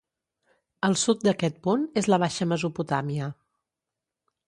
Al 0.87 0.97
sud 1.01 1.27
d'aquest 1.27 1.61
punt 1.69 1.85
és 2.03 2.09
la 2.15 2.21
Baixa 2.25 2.51
Mesopotàmia. 2.55 3.33